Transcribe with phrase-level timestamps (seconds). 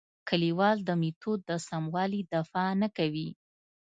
[0.41, 3.29] لیکوال د میتود د سموالي دفاع نه کوي.